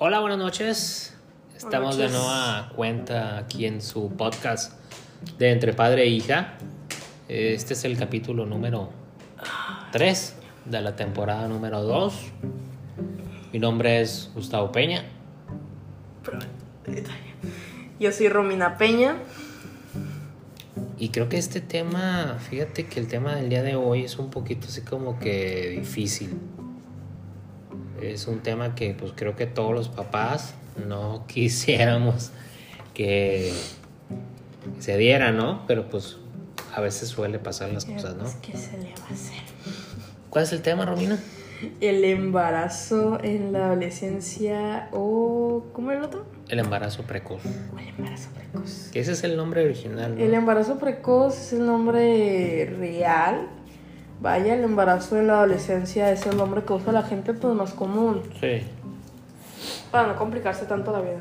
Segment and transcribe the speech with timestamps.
[0.00, 1.12] Hola, buenas noches.
[1.56, 2.20] Estamos de noches.
[2.20, 4.74] nueva cuenta aquí en su podcast
[5.38, 6.54] de Entre Padre e Hija.
[7.26, 8.90] Este es el capítulo número
[9.90, 10.36] 3
[10.66, 12.14] de la temporada número 2.
[13.52, 15.02] Mi nombre es Gustavo Peña.
[17.98, 19.16] Yo soy Romina Peña.
[20.96, 24.30] Y creo que este tema, fíjate que el tema del día de hoy es un
[24.30, 26.38] poquito así como que difícil.
[28.08, 30.54] Es un tema que pues creo que todos los papás
[30.86, 32.30] no quisiéramos
[32.94, 33.52] que
[34.78, 35.64] se diera, ¿no?
[35.66, 36.16] Pero pues
[36.74, 38.24] a veces suele pasar las cosas, ¿no?
[38.42, 39.42] ¿Qué se le va a hacer?
[40.30, 41.18] ¿Cuál es el tema, Romina?
[41.80, 45.64] El embarazo en la adolescencia o...
[45.72, 46.26] ¿Cómo era el otro?
[46.48, 47.42] El embarazo precoz.
[47.74, 48.90] O el embarazo precoz.
[48.92, 50.22] Que ese es el nombre original, ¿no?
[50.22, 53.48] El embarazo precoz es el nombre real.
[54.20, 57.72] Vaya, el embarazo en la adolescencia es el nombre que usa la gente pues más
[57.72, 58.22] común.
[58.40, 58.62] Sí.
[59.92, 61.20] Para no complicarse tanto la vida.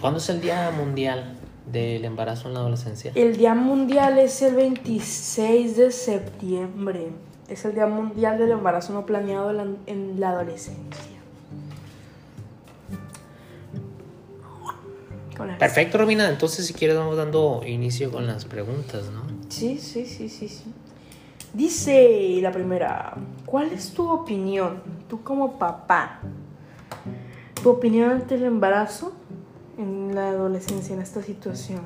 [0.00, 3.10] ¿Cuándo es el Día Mundial del Embarazo en la Adolescencia?
[3.16, 7.08] El Día Mundial es el 26 de septiembre.
[7.48, 11.18] Es el Día Mundial del Embarazo no planeado en la, en la adolescencia.
[15.58, 16.28] Perfecto, Romina.
[16.28, 19.22] Entonces, si quieres, vamos dando inicio con las preguntas, ¿no?
[19.48, 20.64] Sí, sí, sí, sí, sí.
[21.54, 23.14] Dice la primera,
[23.46, 26.20] ¿cuál es tu opinión, tú como papá?
[27.62, 29.14] ¿Tu opinión ante el embarazo
[29.78, 31.80] en la adolescencia, en esta situación?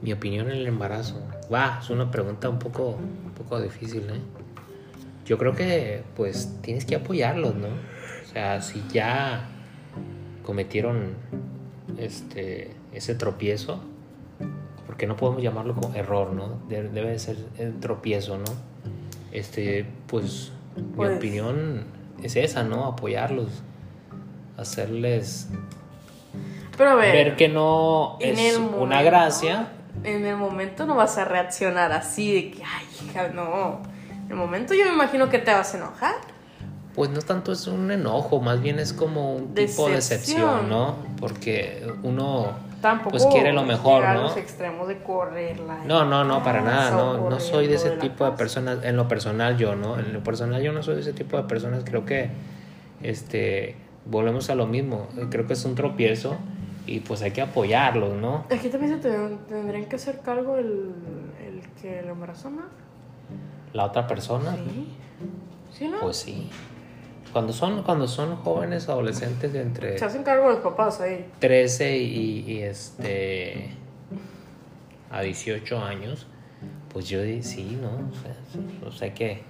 [0.00, 1.20] Mi opinión en el embarazo.
[1.52, 4.20] Va, es una pregunta un poco, un poco difícil, ¿eh?
[5.26, 7.68] Yo creo que, pues, tienes que apoyarlos, ¿no?
[7.68, 9.48] O sea, si ya
[10.44, 11.14] cometieron
[11.98, 13.82] este, ese tropiezo,
[14.92, 16.58] porque no podemos llamarlo como error, ¿no?
[16.68, 18.44] De- Debe de ser el tropiezo, ¿no?
[19.32, 21.84] Este, pues, mi Pues- opinión
[22.22, 22.84] es esa, ¿no?
[22.84, 23.48] Apoyarlos,
[24.58, 25.48] hacerles
[26.76, 29.68] Pero a ver, ver que no es el una momento- gracia.
[30.04, 33.80] En el momento no vas a reaccionar así de que, ay, hija, no.
[34.26, 36.16] En el momento yo me imagino que te vas a enojar.
[36.94, 40.68] Pues no tanto es un enojo, más bien es como un tipo de decepción, Decepción.
[40.68, 40.96] ¿no?
[41.18, 42.48] Porque uno
[42.82, 44.22] Tampoco pues quiere lo mejor, ¿no?
[44.24, 45.78] los extremos de correrla.
[45.86, 49.06] No, no, no, para nada, no, no soy de ese tipo de personas, en lo
[49.08, 49.98] personal yo, ¿no?
[49.98, 52.28] En lo personal yo no soy de ese tipo de personas, creo que,
[53.02, 56.36] este, volvemos a lo mismo, creo que es un tropiezo
[56.86, 58.46] y pues hay que apoyarlos, ¿no?
[58.50, 60.92] Aquí también se te- tendrían que hacer cargo el,
[61.46, 62.62] el que lo embarazó, ¿no?
[63.72, 64.88] La otra persona, Sí.
[65.72, 66.00] ¿Sí, no?
[66.00, 66.50] pues sí.
[67.32, 69.98] Cuando son, cuando son jóvenes, adolescentes de entre...
[69.98, 71.26] Se hacen cargo los papás ahí.
[71.38, 73.70] 13 y, y, este
[75.10, 76.26] a 18 años,
[76.92, 77.88] pues yo sí, ¿no?
[77.88, 79.42] O sea, o sea que,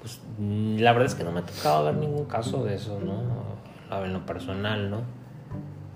[0.00, 3.22] pues la verdad es que no me ha tocado ver ningún caso de eso, ¿no?
[4.04, 5.02] En lo personal, ¿no?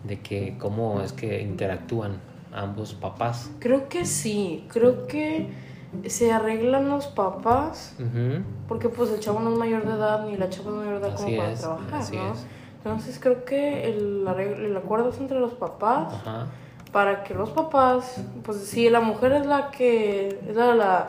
[0.05, 2.20] De que cómo es que interactúan
[2.53, 3.50] ambos papás.
[3.59, 4.65] Creo que sí.
[4.69, 5.49] Creo que
[6.06, 7.94] se arreglan los papás.
[8.69, 11.06] Porque pues el chavo no es mayor de edad ni la chava es mayor de
[11.09, 12.32] edad Así como para es, trabajar, ¿no?
[12.32, 12.47] es.
[12.78, 16.15] Entonces creo que el, arreglo- el acuerdo es entre los papás
[16.93, 21.06] para que los papás, pues si la mujer es la que es la, la,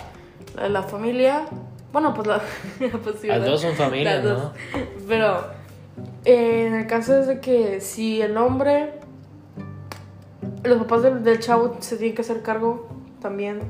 [0.56, 1.46] la, la familia,
[1.94, 2.42] bueno, pues la...
[3.04, 4.44] pues, sí, Las dos son familia, dos.
[4.44, 4.52] ¿no?
[5.08, 5.38] Pero
[6.26, 8.94] eh, en el caso es de que si el hombre,
[10.64, 12.88] los papás del, del chavo se tienen que hacer cargo
[13.22, 13.62] también,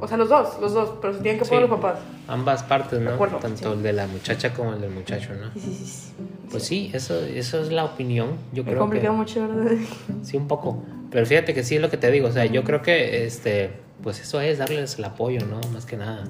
[0.00, 1.50] o sea, los dos, los dos, pero se tienen que Sí.
[1.50, 1.98] poner los papás.
[2.26, 3.10] Ambas partes, ¿no?
[3.10, 3.76] Acuerdo, Tanto sí.
[3.76, 5.50] el de la muchacha como el del muchacho, ¿no?
[5.54, 6.12] Sí, sí, sí.
[6.50, 8.30] Pues sí, eso, eso es la opinión.
[8.52, 9.12] Yo Me creo complica que...
[9.12, 9.72] mucho, ¿verdad?
[10.22, 10.82] Sí, un poco.
[11.10, 12.28] Pero fíjate que sí es lo que te digo.
[12.28, 13.70] O sea, yo creo que este,
[14.02, 15.60] pues eso es darles el apoyo, ¿no?
[15.72, 16.24] Más que nada.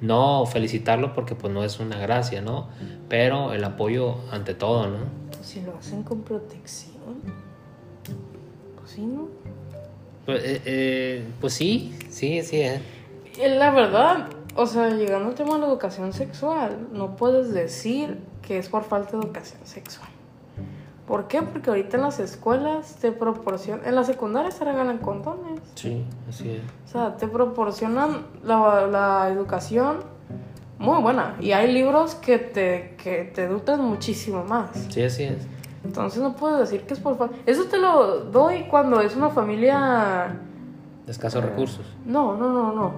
[0.00, 2.68] No felicitarlo porque pues no es una gracia, ¿no?
[3.08, 4.98] Pero el apoyo ante todo, ¿no?
[5.42, 6.94] Si lo hacen con protección.
[8.78, 9.28] Pues sí, ¿no?
[10.26, 12.60] Pues, eh, eh, pues sí, sí, sí.
[12.60, 12.80] eh.
[13.38, 18.18] Eh, La verdad, o sea, llegando al tema de la educación sexual, no puedes decir
[18.42, 20.08] que es por falta de educación sexual.
[21.06, 21.40] ¿Por qué?
[21.42, 25.60] Porque ahorita en las escuelas te proporcionan, en la secundaria se regalan condones.
[25.76, 26.60] Sí, así es.
[26.88, 29.98] O sea, te proporcionan la, la educación
[30.78, 31.36] muy buena.
[31.40, 34.70] Y hay libros que te, que te educan muchísimo más.
[34.90, 35.46] Sí, así es.
[35.86, 37.30] Entonces no puedes decir que es por.
[37.46, 40.36] Eso te lo doy cuando es una familia
[41.04, 41.86] De escasos recursos.
[42.04, 42.94] No, no, no, no.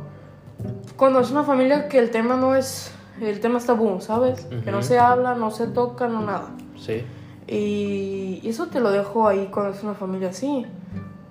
[0.97, 2.93] Cuando es una familia que el tema no es.
[3.21, 4.47] El tema es tabú, ¿sabes?
[4.65, 6.51] Que no se habla, no se toca, no nada.
[6.77, 7.05] Sí.
[7.47, 10.65] Y eso te lo dejo ahí cuando es una familia así.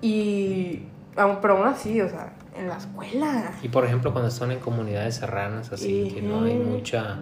[0.00, 0.82] Y.
[1.14, 3.50] Pero aún así, o sea, en la escuela.
[3.62, 7.18] Y por ejemplo, cuando están en comunidades serranas, así, que no hay mucha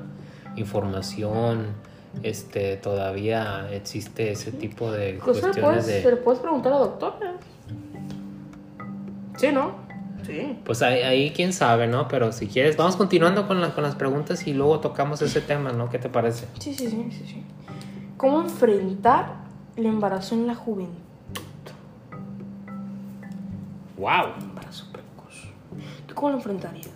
[0.57, 1.69] información,
[2.23, 6.73] este todavía existe ese tipo de Pues se le cuestiones puedes, se le puedes preguntar
[6.73, 7.17] a la doctora.
[9.37, 9.85] Sí, ¿no?
[10.25, 10.59] Sí.
[10.65, 12.09] pues ahí, ahí quién sabe, ¿no?
[12.09, 15.71] Pero si quieres, vamos continuando con, la- con las preguntas y luego tocamos ese tema,
[15.71, 15.89] ¿no?
[15.89, 16.47] ¿Qué te parece?
[16.59, 17.43] Sí, sí, sí, sí, sí.
[18.17, 19.35] ¿Cómo enfrentar
[19.77, 20.95] el embarazo en la juventud?
[23.99, 24.33] ¡Wow!
[24.41, 25.49] Embarazo precoz.
[26.07, 26.89] ¿Tú cómo lo enfrentarías?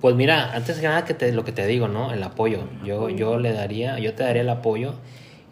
[0.00, 2.12] Pues mira, antes que nada que te, lo que te digo, ¿no?
[2.12, 2.60] El apoyo.
[2.84, 4.94] Yo, yo le daría, yo te daría el apoyo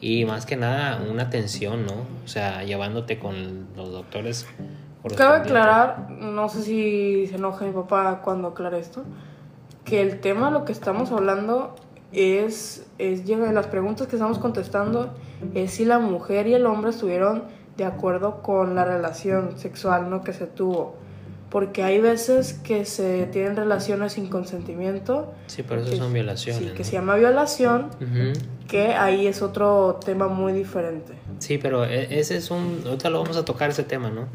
[0.00, 2.06] y más que nada una atención, ¿no?
[2.24, 4.46] O sea, llevándote con los doctores.
[5.16, 9.04] Cabe aclarar, no sé si se enoja mi papá cuando aclare esto,
[9.84, 11.74] que el tema de lo que estamos hablando
[12.12, 15.14] es, es las preguntas que estamos contestando
[15.54, 17.44] es si la mujer y el hombre estuvieron
[17.76, 20.22] de acuerdo con la relación sexual ¿no?
[20.22, 20.96] que se tuvo.
[21.50, 26.62] Porque hay veces que se tienen relaciones sin consentimiento, Sí, pero eso que- son violaciones.
[26.62, 26.84] sí, que ¿no?
[26.84, 27.88] se llama violación,
[28.68, 31.14] que ahí es otro tema muy diferente.
[31.38, 32.82] Sí, pero e- ese es un...
[32.84, 34.26] Ahorita lo vamos a tocar ese tema, ¿no?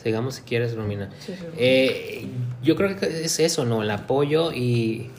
[0.00, 1.10] Sigamos si quieres, Romina.
[1.18, 1.44] Sí, sí.
[1.56, 2.26] Eh,
[2.62, 3.82] yo creo que es eso, ¿no?
[3.82, 5.10] El apoyo y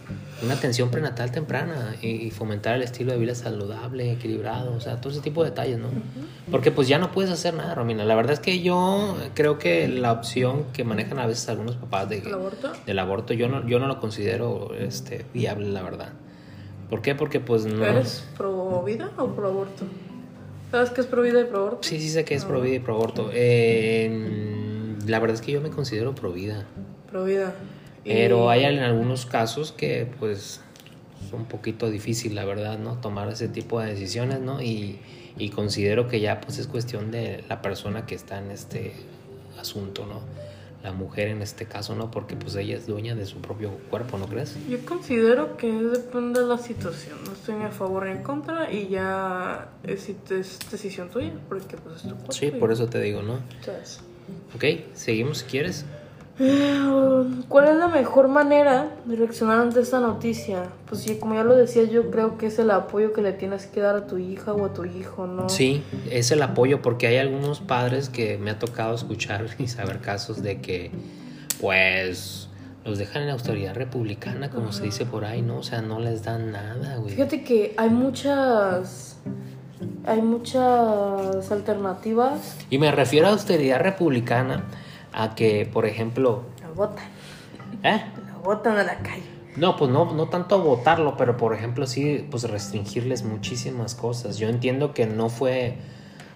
[0.43, 5.11] una atención prenatal temprana y, fomentar el estilo de vida saludable, equilibrado, o sea, todo
[5.11, 5.89] ese tipo de detalles, ¿no?
[6.51, 8.05] Porque pues ya no puedes hacer nada, Romina.
[8.05, 12.09] La verdad es que yo creo que la opción que manejan a veces algunos papás
[12.09, 12.71] de, ¿El aborto?
[12.85, 16.09] del aborto, yo no, yo no lo considero este, viable, la verdad.
[16.89, 17.15] ¿Por qué?
[17.15, 17.83] Porque pues no...
[17.85, 19.85] ¿Eres pro vida o pro aborto?
[20.71, 21.79] ¿Sabes qué es pro vida y pro aborto?
[21.81, 23.29] Sí, sí sé que es pro vida y pro aborto.
[23.31, 26.65] Eh, la verdad es que yo me considero pro vida.
[27.09, 27.53] Pro vida.
[28.03, 30.61] Pero hay en algunos casos que pues
[31.25, 32.95] es un poquito difícil, la verdad, ¿no?
[32.99, 34.61] Tomar ese tipo de decisiones, ¿no?
[34.61, 34.99] Y,
[35.37, 38.93] y considero que ya pues es cuestión de la persona que está en este
[39.59, 40.19] asunto, ¿no?
[40.83, 42.11] La mujer en este caso, ¿no?
[42.11, 44.57] Porque pues ella es dueña de su propio cuerpo, ¿no crees?
[44.69, 47.19] Yo considero que depende de la situación.
[47.25, 51.77] No estoy ni a favor ni en contra y ya es, es decisión tuya, porque
[51.77, 52.33] pues es tu cuerpo.
[52.33, 53.39] Sí, y- por eso te digo, ¿no?
[53.61, 54.01] ¿sabes?
[54.55, 55.85] Ok, seguimos si quieres.
[57.47, 60.63] ¿Cuál es la mejor manera de reaccionar ante esta noticia?
[60.87, 63.67] Pues sí, como ya lo decía, yo creo que es el apoyo que le tienes
[63.67, 65.47] que dar a tu hija o a tu hijo, ¿no?
[65.47, 69.99] Sí, es el apoyo porque hay algunos padres que me ha tocado escuchar y saber
[69.99, 70.91] casos de que
[71.61, 72.49] pues
[72.83, 75.57] los dejan en la autoridad republicana, como se dice por ahí, ¿no?
[75.57, 77.13] O sea, no les dan nada, güey.
[77.13, 79.19] Fíjate que hay muchas.
[80.05, 82.57] Hay muchas alternativas.
[82.69, 84.63] Y me refiero a austeridad republicana
[85.13, 87.05] a que, por ejemplo, La botan.
[87.83, 88.01] ¿eh?
[88.27, 89.23] La botan a la calle.
[89.55, 94.37] No, pues no, no tanto votarlo, pero por ejemplo sí, pues restringirles muchísimas cosas.
[94.37, 95.77] Yo entiendo que no fue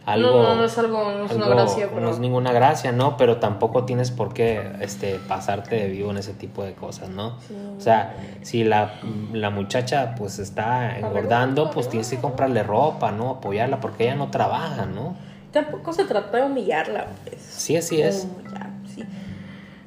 [0.05, 0.29] algo...
[0.29, 2.11] no, no, no es algo, no es una gracia, no pero.
[2.11, 3.17] es ninguna gracia, ¿no?
[3.17, 7.39] Pero tampoco tienes por qué este, pasarte de vivo en ese tipo de cosas, ¿no?
[7.41, 7.55] Sí.
[7.77, 8.99] O sea, si la,
[9.33, 13.31] la muchacha pues está engordando, pues tienes que comprarle ropa, ¿no?
[13.31, 15.15] Apoyarla porque ella no trabaja, ¿no?
[15.51, 17.41] Tampoco se trata de humillarla, pues.
[17.41, 18.27] Sí, así es.
[18.31, 18.66] Humillar,
[18.97, 19.05] sí.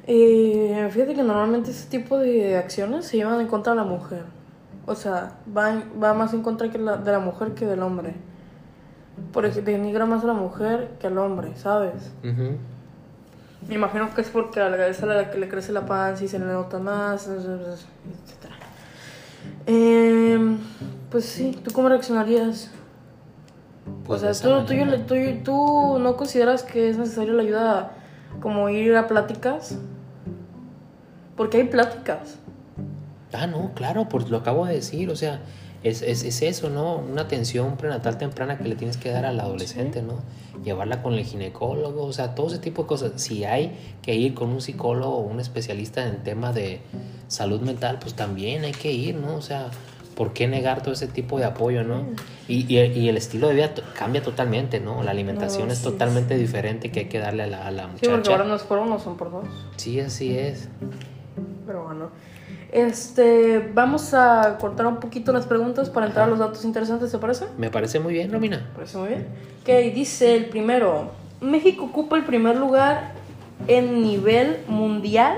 [0.07, 4.23] Eh, fíjate que normalmente ese tipo de acciones se llevan en contra de la mujer.
[4.87, 7.81] O sea, va, en- va más en contra que la- de la mujer que del
[7.83, 8.15] hombre.
[9.31, 12.11] Por ejemplo, denigra más a la mujer que al hombre, ¿sabes?
[13.67, 16.23] Me imagino que es porque a la es a la que le crece la panza
[16.23, 18.51] y se le nota más, etc.
[19.67, 20.57] Eh,
[21.11, 22.71] pues sí, ¿tú cómo reaccionarías?
[24.05, 24.73] Pues o sea, ¿tú, tú,
[25.07, 27.91] tú- tú no consideras que es necesario la ayuda
[28.41, 29.77] como ir a pláticas?
[31.37, 32.37] Porque hay pláticas.
[33.33, 35.39] Ah, no, claro, pues lo acabo de decir, o sea,
[35.83, 36.97] es, es, es eso, ¿no?
[36.97, 40.19] Una atención prenatal temprana que le tienes que dar al adolescente, ¿no?
[40.63, 43.13] Llevarla con el ginecólogo, o sea, todo ese tipo de cosas.
[43.15, 46.81] Si hay que ir con un psicólogo o un especialista en tema de
[47.27, 49.35] salud mental, pues también hay que ir, ¿no?
[49.35, 49.71] O sea,
[50.15, 52.05] ¿por qué negar todo ese tipo de apoyo, ¿no?
[52.47, 55.03] Y, y, y el estilo de vida cambia totalmente, ¿no?
[55.03, 57.83] La alimentación No, es sí, totalmente diferente que hay que darle a la, a la
[57.83, 58.43] Sí, porque ahora muchacha.
[58.45, 59.45] no es por uno, son por dos.
[59.77, 60.69] Sí, así es.
[61.65, 62.09] Pero bueno.
[62.71, 67.17] Este, vamos a cortar un poquito las preguntas para entrar a los datos interesantes, ¿te
[67.17, 67.45] parece?
[67.57, 68.57] Me parece muy bien, Romina.
[68.69, 69.27] Me parece muy bien.
[69.61, 71.11] Ok, dice el primero.
[71.41, 73.11] México ocupa el primer lugar
[73.67, 75.35] en nivel mundial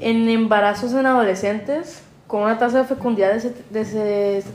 [0.00, 3.84] en embarazos en adolescentes con una tasa de fecundidad de, de,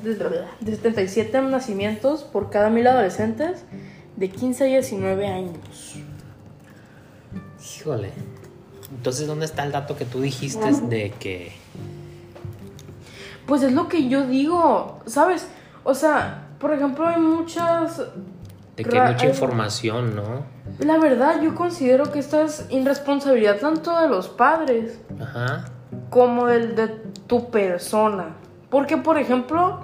[0.03, 3.63] de- de 77 nacimientos por cada mil adolescentes
[4.17, 5.95] de 15 a 19 años.
[7.79, 8.11] Híjole.
[8.95, 11.53] Entonces, ¿dónde está el dato que tú dijiste de que...
[13.45, 15.47] Pues es lo que yo digo, ¿sabes?
[15.83, 18.01] O sea, por ejemplo, hay muchas...
[18.75, 20.43] De que hay mucha información, ¿no?
[20.79, 25.65] La verdad, yo considero que esta es irresponsabilidad tanto de los padres Ajá.
[26.09, 26.89] como del de
[27.31, 28.35] tu persona.
[28.69, 29.79] Porque, por ejemplo,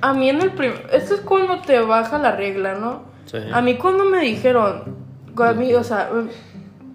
[0.00, 0.88] A mí en el primer...
[0.92, 3.02] Esto es cuando te baja la regla, ¿no?
[3.26, 3.36] Sí.
[3.52, 4.96] A mí cuando me dijeron...
[5.36, 6.08] a mí, o sea,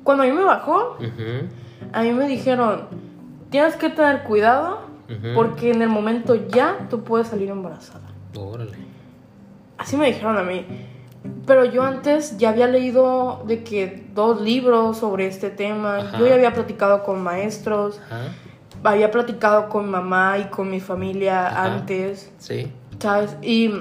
[0.03, 0.97] cuando a mí me bajó,
[1.93, 2.87] a mí me dijeron,
[3.51, 4.79] tienes que tener cuidado
[5.35, 8.07] porque en el momento ya tú puedes salir embarazada.
[8.35, 8.77] Órale.
[9.77, 10.65] Así me dijeron a mí.
[11.45, 15.97] Pero yo antes ya había leído de que dos libros sobre este tema.
[15.97, 16.17] Ajá.
[16.17, 18.31] Yo ya había platicado con maestros, Ajá.
[18.85, 21.65] Había platicado con mamá y con mi familia Ajá.
[21.75, 22.71] antes, Sí.
[22.99, 23.35] ¿sabes?
[23.41, 23.71] Y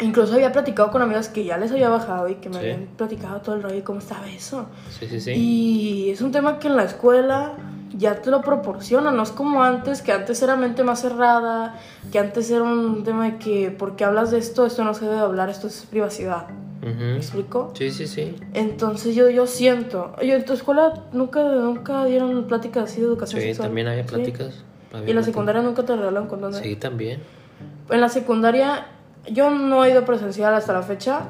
[0.00, 2.60] incluso había platicado con amigas que ya les había bajado y que me Sí.
[2.60, 4.66] habían platicado todo el rollo y cómo estaba eso.
[4.90, 5.32] Sí, sí, sí.
[5.32, 7.52] Y es un tema que en la escuela
[7.96, 11.76] ya te lo proporcionan, no es como antes, que antes era mente más cerrada,
[12.12, 15.18] que antes era un tema de que porque hablas de esto, esto no se debe
[15.20, 16.46] hablar, esto es privacidad.
[16.86, 17.72] ¿Me explico?
[17.74, 18.36] Sí, sí, sí.
[18.54, 23.40] Entonces yo, yo siento, oye, en tu escuela nunca, nunca dieron pláticas así de educación
[23.40, 23.68] Sí, sexual.
[23.68, 24.08] también había Sí.
[24.08, 24.64] pláticas.
[25.06, 26.58] Y en la secundaria nunca te regalaron condones.
[26.60, 27.20] Sí, también.
[27.90, 28.86] En la secundaria
[29.30, 31.22] yo no he ido presencial hasta la fecha,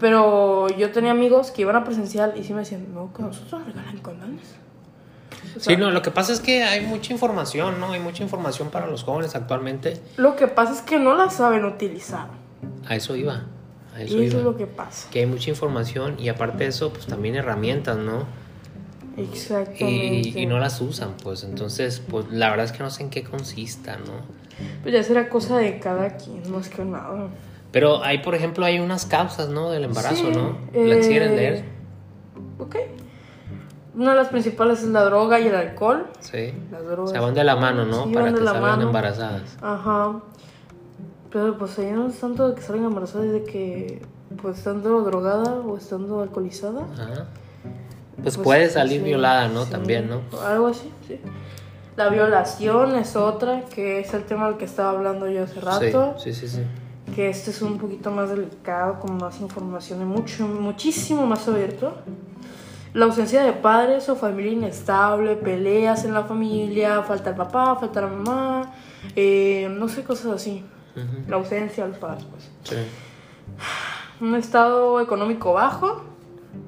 [0.00, 3.60] pero yo tenía amigos que iban a presencial y sí me decían, no, que nosotros
[3.60, 4.54] nos regalan condones.
[5.56, 7.92] O sea, Sí, no, lo que pasa es que hay mucha información, ¿no?
[7.92, 10.00] Hay mucha información para los jóvenes actualmente.
[10.16, 12.28] Lo que pasa es que no la saben utilizar.
[12.88, 13.44] A eso iba.
[13.96, 15.08] A eso eso es lo que pasa.
[15.10, 18.24] Que hay mucha información y aparte de eso, pues también herramientas, ¿no?
[19.16, 20.28] Exactamente.
[20.38, 21.42] Y, y no las usan, pues.
[21.44, 24.12] Entonces, pues la verdad es que no sé en qué consista, ¿no?
[24.82, 27.28] Pues ya será cosa de cada quien, más que nada.
[27.72, 29.70] Pero hay, por ejemplo, hay unas causas, ¿no?
[29.70, 30.58] Del embarazo, Sí, ¿no?
[30.74, 31.64] ¿Las quieren eh, leer?
[32.58, 32.76] Ok.
[33.94, 36.06] Una de las principales es la droga y el alcohol.
[36.20, 36.52] Sí.
[36.70, 37.10] Las O drogas.
[37.12, 38.04] sea, van de la mano, ¿no?
[38.04, 39.56] Sí, Para que la salgan embarazadas.
[39.62, 40.20] Ajá.
[41.30, 44.02] Pero pues ahí no es tanto de que salgan embarazadas, de que
[44.40, 46.86] pues estando drogada o estando alcoholizada.
[46.94, 47.26] Ajá.
[48.22, 49.64] Pues, pues, puede salir sí, violada, ¿no?
[49.64, 49.70] sí.
[49.70, 50.22] También, ¿no?
[50.44, 51.20] Algo así, sí.
[51.96, 56.14] La violación es otra, que es el tema del que estaba hablando yo hace rato.
[56.18, 56.56] Sí, sí, sí.
[56.56, 57.12] sí.
[57.14, 61.94] Que este es un poquito más delicado, con más información y mucho, muchísimo más abierto.
[62.92, 68.00] La ausencia de padres o familia inestable, peleas en la familia, falta el papá, falta
[68.00, 68.72] la mamá,
[69.14, 70.64] eh, no sé, cosas así.
[71.28, 72.50] La ausencia de los padres, pues.
[72.64, 72.76] Sí.
[74.24, 76.02] Un estado económico bajo,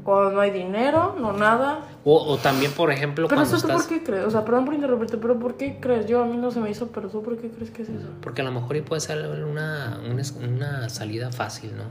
[0.05, 1.81] o no hay dinero, no nada.
[2.05, 3.87] O, o también, por ejemplo, Pero cuando eso estás...
[3.87, 6.07] por qué crees, o sea, perdón por interrumpirte, pero ¿por qué crees?
[6.07, 8.09] Yo a mí no se me hizo, pero tú por qué crees que es eso?
[8.21, 11.85] Porque a lo mejor y puede ser una, una, una salida fácil, ¿no?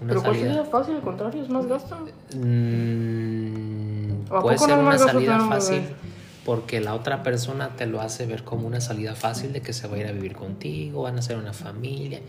[0.00, 0.64] Una Pero ¿cuál salida...
[0.64, 0.96] fácil?
[0.96, 1.96] Al contrario, es más gasto.
[2.34, 5.94] Mm, ¿O a puede ser no una salida fácil bebé?
[6.48, 9.86] Porque la otra persona te lo hace ver como una salida fácil de que se
[9.86, 12.20] va a ir a vivir contigo, van a ser una familia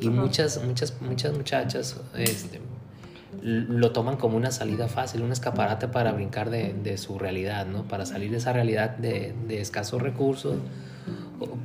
[0.00, 2.60] y muchas muchas muchas muchachas este,
[3.42, 7.82] lo toman como una salida fácil, un escaparate para brincar de, de su realidad, ¿no?
[7.82, 10.54] Para salir de esa realidad de, de escasos recursos.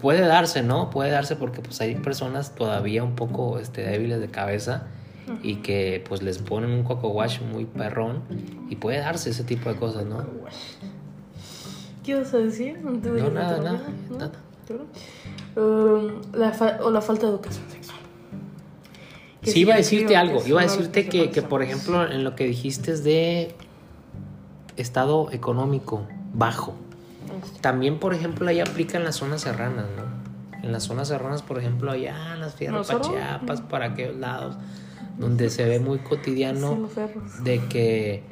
[0.01, 0.89] Puede darse, ¿no?
[0.89, 4.87] Puede darse porque pues hay personas todavía un poco este, débiles de cabeza
[5.43, 8.23] y que pues les ponen un coco wash muy perrón
[8.67, 10.25] y puede darse ese tipo de cosas, ¿no?
[12.09, 12.79] ¿Qué ibas a decir?
[12.83, 15.61] No, te No, dije nada, nada, ¿no?
[15.61, 17.99] Um, la o la falta de educación sexual.
[19.43, 22.35] Que Sí, iba a decirte algo, iba a decirte que, que, por ejemplo, en lo
[22.35, 23.53] que dijiste es de
[24.75, 26.01] estado económico
[26.33, 26.73] bajo.
[27.61, 30.63] También, por ejemplo, ahí aplica en las zonas serranas, ¿no?
[30.63, 33.01] En las zonas serranas, por ejemplo, allá en las fierras para.
[33.01, 34.55] Chiapas, para aquellos lados,
[35.19, 36.89] donde se ve muy cotidiano
[37.43, 38.23] de que,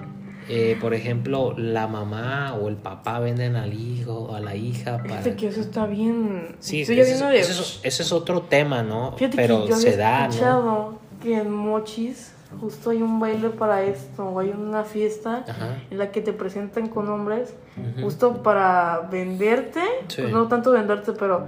[0.49, 4.97] eh, por ejemplo, la mamá o el papá venden al hijo o a la hija
[4.97, 5.09] para...
[5.21, 6.55] Fíjate que eso está bien.
[6.59, 9.13] Sí, ese, es, de- ese es- ese es otro tema, ¿no?
[9.17, 10.29] Fíjate Pero que yo se da, ¿no?
[10.29, 15.79] escuchado que en Mochis justo hay un baile para esto, o hay una fiesta Ajá.
[15.91, 17.53] en la que te presentan con hombres
[18.01, 20.21] justo para venderte, Sí.
[20.21, 21.43] pues no tanto venderte, pero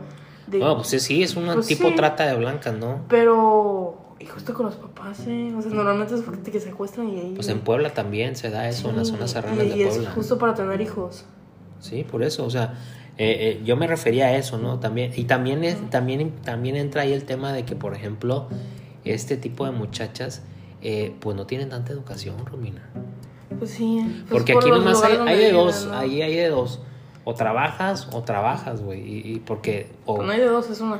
[0.48, 1.96] de, No, pues sí, sí, es un Pues tipo sí.
[1.96, 3.06] trata de blancas, ¿no?
[3.08, 5.54] pero y justo con los papás, ¿eh?
[5.58, 8.68] O sea, normalmente es porque te secuestran y ahí Pues en Puebla también se da
[8.68, 10.12] eso, en las zonas serranas y de es Puebla.
[10.12, 11.26] justo para tener hijos.
[11.80, 12.74] Sí, por eso, o sea,
[13.18, 14.80] eh, eh, yo me refería a eso, ¿no?
[14.80, 18.48] También, y también, es, también, también entra ahí el tema de que, por ejemplo,
[19.06, 20.42] este tipo de muchachas,
[20.82, 22.90] eh, pues no tienen tanta educación, Romina.
[23.58, 24.02] Pues sí.
[24.04, 25.98] pues Porque por aquí nomás hay, hay de dos, ¿no?
[25.98, 26.82] ahí hay de dos.
[27.24, 29.02] O trabajas o trabajas, güey.
[29.02, 31.00] Y, y porque, o, No hay de dos, es una.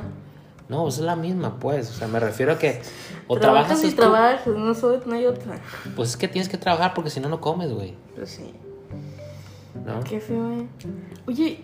[0.70, 1.90] No, es la misma, pues.
[1.90, 2.80] O sea, me refiero a que
[3.28, 5.60] o trabajas trabajas, y tú- trabajas, no, soy, no hay otra.
[5.96, 7.94] pues es que tienes que trabajar porque si no, no comes, güey.
[8.14, 8.52] Pues sí.
[9.84, 10.00] ¿No?
[10.04, 10.66] Qué feo, eh.
[11.26, 11.60] Oye,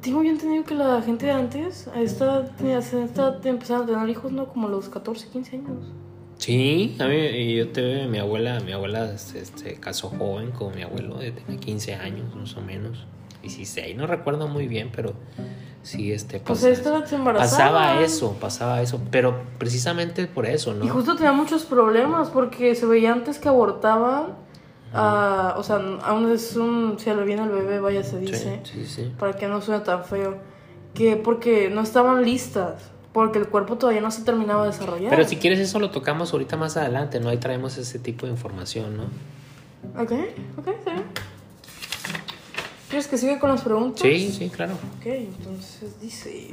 [0.00, 3.86] tengo yo entendido que la gente de antes a esta, a esta edad empezaron a
[3.86, 4.46] tener hijos, ¿no?
[4.48, 5.92] Como a los 14, 15 años.
[6.38, 10.74] Sí, a mí, y yo te mi abuela, mi abuela se este, casó joven con
[10.74, 13.06] mi abuelo, eh, tenía 15 años más o menos.
[13.42, 15.14] 16, no recuerdo muy bien, pero
[15.86, 16.72] sí, este, Pues se
[17.14, 17.36] embarazaba.
[17.38, 20.84] pasaba eso, pasaba eso, pero precisamente por eso, ¿no?
[20.84, 24.34] Y justo tenía muchos problemas porque se veía antes que abortaban.
[24.92, 26.96] ah, o sea, aún es un.
[26.98, 28.60] Si le viene el bebé, vaya, se Sí, dice.
[28.64, 29.12] sí, sí.
[29.18, 30.36] Para que no suene tan feo.
[30.94, 32.90] Que porque no estaban listas.
[33.12, 35.10] Porque el cuerpo todavía no se terminaba de desarrollar.
[35.10, 37.28] Pero si quieres eso lo tocamos ahorita más adelante, ¿no?
[37.30, 39.04] Ahí traemos ese tipo de información, ¿no?
[40.02, 40.12] Ok,
[40.58, 41.04] ok, bien.
[42.96, 44.00] ¿Quieres que siga con las preguntas?
[44.00, 44.72] Sí, sí, claro.
[44.72, 46.48] Ok, entonces dice.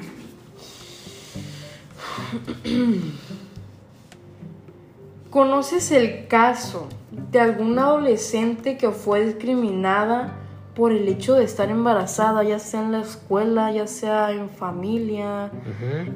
[5.30, 6.90] ¿Conoces el caso
[7.32, 10.38] de alguna adolescente que fue discriminada
[10.76, 15.50] por el hecho de estar embarazada, ya sea en la escuela, ya sea en familia,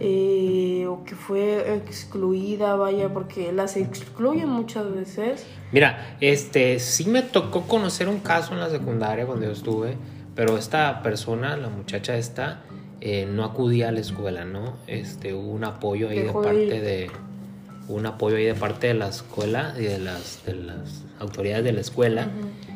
[0.01, 5.45] eh, o que fue excluida, vaya, porque las excluyen muchas veces?
[5.71, 9.95] Mira, este, sí me tocó conocer un caso en la secundaria cuando yo estuve,
[10.37, 12.61] pero esta persona, la muchacha esta,
[13.01, 14.77] eh, no acudía a la escuela, ¿no?
[14.87, 16.81] Este, hubo un apoyo ahí Dejó de parte ir.
[16.81, 17.11] de,
[17.89, 21.73] un apoyo ahí de parte de la escuela y de las, de las autoridades de
[21.73, 22.29] la escuela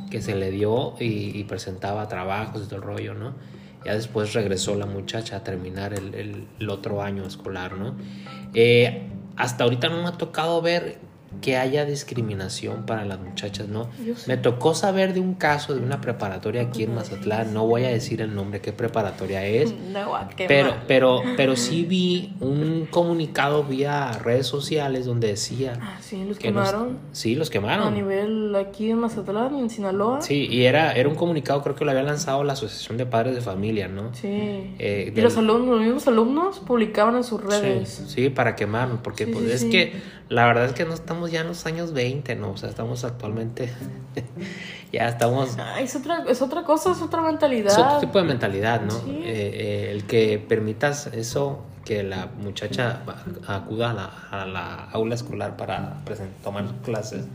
[0.09, 3.33] que se le dio y, y presentaba trabajos y todo el rollo, ¿no?
[3.85, 7.95] Ya después regresó la muchacha a terminar el, el- el otro año escolar, ¿no?
[8.53, 10.99] Eh, hasta ahorita no me ha tocado ver
[11.39, 13.89] que haya discriminación para las muchachas, ¿no?
[13.97, 14.13] Sí.
[14.27, 17.89] Me tocó saber de un caso de una preparatoria aquí en Mazatlán, no voy a
[17.89, 20.47] decir el nombre, qué preparatoria es, No, a quemar.
[20.47, 26.37] pero, pero, pero sí vi un comunicado vía redes sociales donde decía Ah, sí, los
[26.37, 26.99] que nos- quemaron.
[27.11, 27.93] sí, los A quemaron.
[27.93, 30.21] nivel aquí en Mazatlán y en Sinaloa.
[30.21, 33.35] Sí, y era, era un comunicado, creo que lo había lanzado la Asociación de Padres
[33.35, 34.13] de Familia, ¿no?
[34.13, 34.27] Sí.
[34.79, 38.03] Eh, y los alumnos, los mismos alumnos publicaban en sus Sí, redes.
[38.07, 39.69] sí, para quemarnos, porque Sí, pues sí, es sí.
[39.69, 39.93] que
[40.29, 42.51] la verdad es que no estamos ya en los años 20, ¿no?
[42.51, 43.71] O sea, estamos actualmente,
[44.91, 45.57] ya estamos...
[45.79, 47.71] Es otra, es otra cosa, es otra mentalidad.
[47.71, 48.91] Es otro tipo de mentalidad, ¿no?
[48.91, 49.21] Sí.
[49.23, 49.51] Eh,
[49.85, 53.01] eh, el que permitas eso, que la muchacha
[53.47, 57.25] acuda a la, a la aula escolar para presen- tomar clases,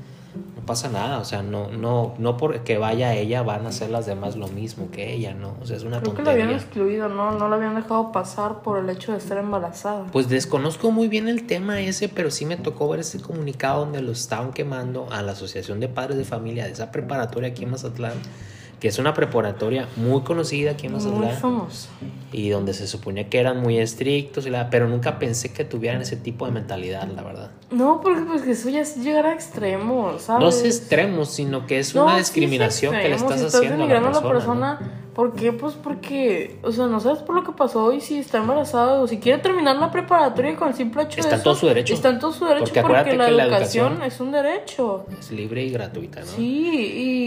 [0.57, 4.07] no pasa nada, o sea, no, no, no porque vaya ella van a hacer las
[4.07, 5.57] demás lo mismo que ella, ¿no?
[5.61, 6.67] O sea, es una Creo que la habían tontería.
[6.67, 7.33] excluido, ¿no?
[7.33, 10.07] No la habían dejado pasar por el hecho de estar embarazada.
[10.13, 14.03] Pues desconozco muy bien el tema ese, pero sí me tocó ver ese comunicado donde
[14.03, 17.71] lo estaban quemando a la Asociación de Padres de Familia de esa preparatoria aquí en
[17.71, 18.15] Mazatlán,
[18.81, 21.37] que es una preparatoria muy conocida aquí en Muy Mazatlán.
[21.39, 21.89] famosa.
[22.33, 26.03] y donde se suponía que eran muy estrictos, y la, pero nunca pensé que tuvieran
[26.03, 27.51] ese tipo de mentalidad, la verdad.
[27.71, 30.43] No, porque pues que eso ya es llegar a extremos, ¿sabes?
[30.43, 33.47] No es extremos, sino que es No, una sí es discriminación que le estás si
[33.47, 34.19] haciendo a la persona.
[34.19, 34.79] a la persona.
[35.15, 35.51] ¿Por qué?
[35.53, 39.07] Pues porque, o sea, no sabes por lo que pasó y si está embarazada o
[39.09, 41.67] si quiere terminar la preparatoria con el simple hecho Está de en eso, todo su
[41.69, 41.95] derecho.
[41.95, 45.07] Está en todo su derecho Porque porque, la, que la educación, educación- es un derecho.
[45.19, 46.27] Es libre y gratuita, ¿no?
[46.27, 47.26] Sí, y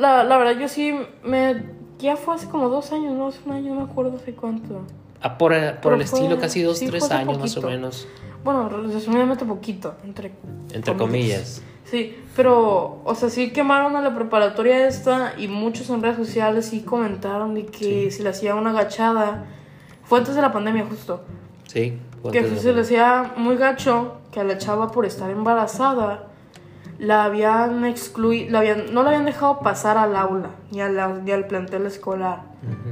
[0.00, 1.78] la, la verdad yo sí me...
[1.98, 4.80] Ya fue hace como dos años, no hace un año, no me acuerdo hace cuánto.
[5.20, 8.08] Ah, por Pero el fue- estilo, casi dos, sí, tres años más o menos,
[8.42, 10.32] Bueno, resumidamente poquito, entre,
[10.72, 11.62] entre comillas.
[11.84, 16.66] Sí, pero, o sea, sí quemaron a la preparatoria esta y muchos en redes sociales
[16.66, 19.44] sí comentaron de que si le hacía una agachada,
[20.04, 21.20] fue antes de la pandemia justo,
[21.66, 21.98] Sí.
[22.22, 25.28] fue que antes de se le hacía muy gacho que a la chava por estar
[25.30, 26.28] embarazada
[27.00, 31.30] la habían excluido, habían, no la habían dejado pasar al aula ni, a la- ni
[31.32, 32.42] al plantel escolar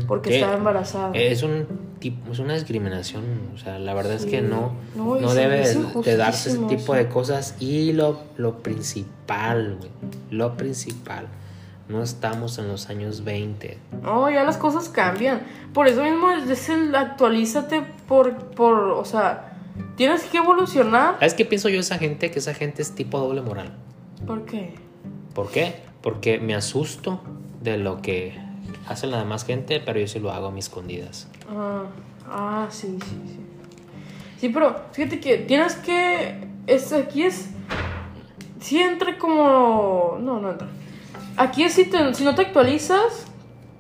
[0.07, 1.11] porque Que estaba embarazada.
[1.12, 1.66] Es un
[1.99, 3.23] tipo, es una discriminación,
[3.55, 5.59] o sea, la verdad es que no, No, debe
[6.03, 9.90] de- darse ese tipo de cosas y lo, lo principal, güey,
[10.31, 11.27] lo principal,
[11.88, 15.42] no estamos en los años 20, No, ya las cosas cambian.
[15.75, 19.53] Por eso mismo es el actualízate por, por, o sea,
[19.97, 21.14] tienes que evolucionar.
[21.18, 22.31] ¿Sabes qué pienso yo esa gente?
[22.31, 23.73] Que esa gente es tipo doble moral.
[24.29, 24.75] ¿Por qué?
[25.35, 25.75] ¿Por qué?
[26.03, 27.21] Porque me asusto
[27.62, 28.38] de lo que
[28.87, 31.29] hace la demás gente, pero yo sí lo hago a mis escondidas.
[31.51, 31.83] Ah,
[32.29, 33.41] ah, sí, sí, sí.
[34.38, 36.47] Sí, pero fíjate que tienes que.
[36.67, 37.51] Es, aquí es.
[38.61, 40.19] Si entra como.
[40.21, 40.69] No, no entra.
[41.37, 43.27] Aquí es si, te- si no te actualizas,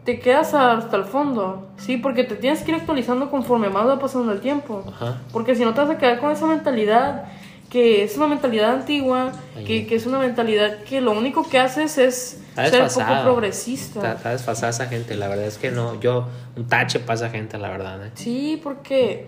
[0.04, 1.68] te quedas hasta el fondo.
[1.76, 4.84] Sí, porque te tienes que ir actualizando conforme más va pasando el tiempo.
[4.88, 5.18] Ajá.
[5.32, 7.24] Porque si no te vas a quedar con esa mentalidad,
[7.70, 9.32] que es una mentalidad antigua,
[9.66, 13.98] que, que es una mentalidad que lo único que haces es ser poco progresista.
[13.98, 16.00] Está, está desfasada esa gente, la verdad es que no.
[16.00, 16.26] Yo,
[16.56, 18.06] un tache para esa gente, la verdad.
[18.06, 18.10] ¿eh?
[18.14, 19.26] Sí, porque.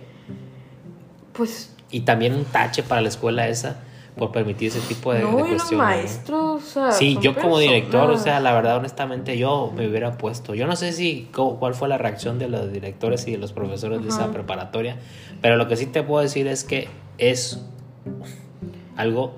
[1.32, 1.74] Pues.
[1.90, 3.80] Y también un tache para la escuela esa
[4.16, 5.72] por permitir ese tipo de, no, de cuestiones.
[5.72, 5.78] ¿no?
[5.78, 6.62] maestros.
[6.62, 10.54] O sea, Sí, yo como director, o sea, la verdad, honestamente, yo me hubiera puesto.
[10.54, 14.02] Yo no sé si cuál fue la reacción de los directores y de los profesores
[14.02, 14.96] de esa preparatoria,
[15.40, 17.60] pero lo que sí te puedo decir es que es
[18.96, 19.34] algo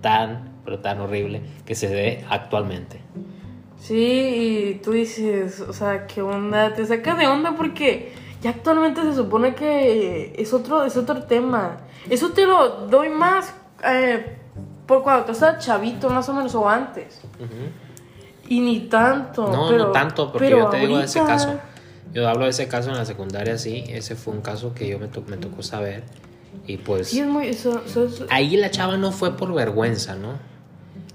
[0.00, 3.00] tan, pero tan horrible que se dé actualmente.
[3.78, 6.74] Sí, y tú dices, o sea, ¿qué onda?
[6.74, 11.78] Te saca de onda porque ya actualmente se supone que es otro, es otro tema.
[12.08, 14.36] Eso te lo doy más eh,
[14.86, 17.20] por cuando tú estabas chavito, más o menos, o antes.
[18.48, 19.46] Y ni tanto.
[19.50, 21.58] No, pero, no tanto, porque pero yo te digo de ese caso.
[22.12, 23.84] Yo hablo de ese caso en la secundaria, sí.
[23.88, 26.02] Ese fue un caso que yo me, to- me tocó saber.
[26.66, 27.48] Y pues Sí, es muy.
[27.48, 30.34] Eso, eso es- ahí la chava no fue por vergüenza, ¿no?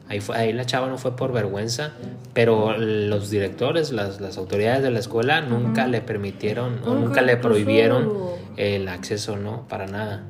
[0.08, 1.94] Ahí, fue, ahí la chava no fue por vergüenza,
[2.34, 7.22] pero los directores, las, las autoridades de la escuela nunca le permitieron o Nunca, nunca
[7.24, 8.12] le prohibieron
[8.56, 9.68] el acceso, ¿no?
[9.68, 10.24] Para nada.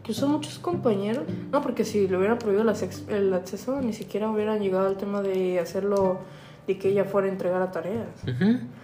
[0.00, 1.24] Incluso muchos compañeros.
[1.50, 2.62] No, porque si le hubieran prohibido
[3.08, 6.20] el acceso, ni siquiera hubieran llegado al tema de hacerlo.
[6.66, 8.06] de que ella fuera a entregar a tareas.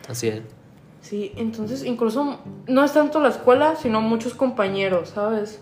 [0.09, 0.41] Así es.
[1.01, 5.61] Sí, entonces incluso no es tanto la escuela, sino muchos compañeros, ¿sabes?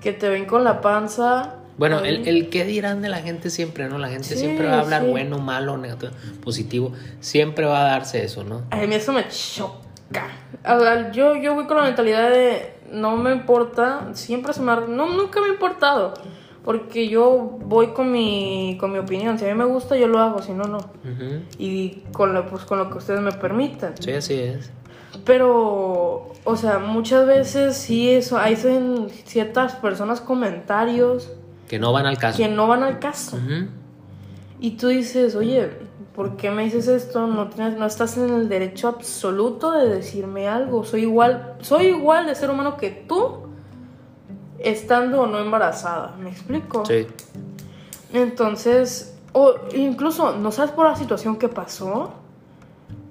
[0.00, 1.56] Que te ven con la panza.
[1.78, 3.98] Bueno, el, el qué dirán de la gente siempre, ¿no?
[3.98, 5.10] La gente Sí, siempre va a hablar sí.
[5.10, 6.92] bueno, malo, negativo, positivo.
[7.20, 8.62] Siempre va a darse eso, ¿no?
[8.70, 10.28] A mí eso me choca.
[11.12, 14.76] Yo, yo voy con la mentalidad de no me importa, siempre se me ha...
[14.80, 16.14] No, nunca me ha importado.
[16.64, 19.38] Porque yo voy con mi, con mi opinión.
[19.38, 20.78] Si a mí me gusta, yo lo hago, si no, no.
[21.58, 23.94] Y con lo, pues, con lo que ustedes me permitan.
[24.00, 24.72] Sí, así es.
[25.26, 31.30] Pero, o sea, muchas veces sí eso, hay en ciertas personas comentarios
[31.68, 32.38] Que no van al caso.
[32.38, 33.36] que no van al caso.
[34.60, 35.68] Y tú dices, oye,
[36.14, 37.26] ¿por qué me dices esto?
[37.26, 40.84] No, tienes, no estás en el derecho absoluto de decirme algo.
[40.84, 43.40] Soy igual, soy igual de ser humano que tú,
[44.60, 46.14] estando o no embarazada.
[46.20, 46.84] ¿Me explico?
[46.86, 47.06] Sí.
[48.12, 52.12] Entonces, o incluso, ¿no sabes por la situación que pasó?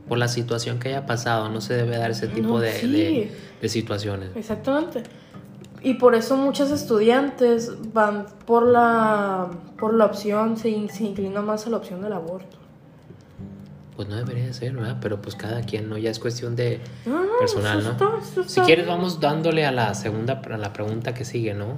[0.08, 2.88] Por la situación que haya pasado, no se debe dar ese tipo No, de, sí.
[2.92, 4.30] de- de situaciones.
[4.36, 5.02] Exactamente.
[5.82, 11.46] Y por eso muchos estudiantes van por la, por la opción, se, in- se inclinan
[11.46, 12.58] más a la opción del aborto.
[13.96, 14.98] Pues no debería de ser, ¿verdad?
[15.02, 15.98] Pero pues cada quien, ¿no?
[15.98, 17.92] Ya es cuestión de No, no, personal, eso ¿no?
[17.94, 21.78] está- eso Si quieres, vamos dándole a la segunda, a la pregunta que sigue, ¿no?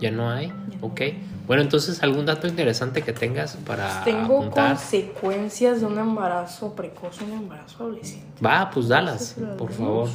[0.00, 0.52] ¿Ya no hay?
[0.80, 1.00] Ok.
[1.46, 4.68] Bueno, entonces, ¿algún dato interesante que tengas para Tengo apuntar?
[4.68, 8.44] consecuencias de un embarazo precoz, un embarazo adolescente.
[8.44, 10.08] Va, pues dalas, por favor.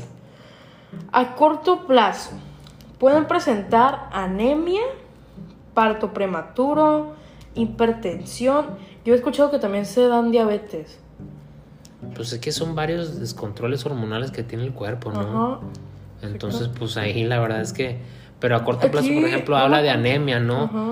[1.12, 2.32] A corto plazo,
[3.00, 4.84] pueden presentar anemia,
[5.74, 7.16] parto prematuro,
[7.56, 8.68] hipertensión.
[9.04, 11.00] Yo he escuchado que también se dan diabetes.
[12.16, 15.56] Pues es que son varios descontroles hormonales que tiene el cuerpo, ¿no?
[15.56, 15.60] Ajá.
[16.22, 17.98] Entonces, pues ahí la verdad es que...
[18.44, 20.64] Pero a corto plazo, por ejemplo, habla de anemia, ¿no?
[20.66, 20.84] Ajá.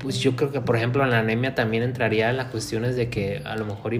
[0.00, 3.08] Pues yo creo que, por ejemplo, en la anemia también entraría en las cuestiones de
[3.10, 3.94] que a lo mejor